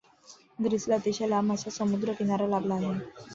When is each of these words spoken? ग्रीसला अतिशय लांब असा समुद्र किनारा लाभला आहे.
ग्रीसला 0.59 0.95
अतिशय 0.95 1.27
लांब 1.27 1.53
असा 1.53 1.69
समुद्र 1.71 2.13
किनारा 2.19 2.47
लाभला 2.47 2.75
आहे. 2.75 2.93